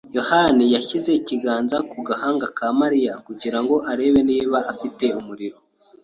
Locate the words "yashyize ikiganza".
0.75-1.77